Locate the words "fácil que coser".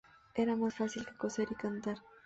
0.73-1.47